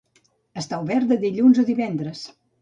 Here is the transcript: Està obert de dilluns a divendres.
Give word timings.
Està 0.61 0.79
obert 0.85 1.11
de 1.11 1.17
dilluns 1.25 1.61
a 1.65 1.67
divendres. 1.69 2.25